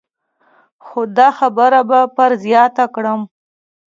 [0.85, 3.21] خو دا خبره به پر زیاته کړم.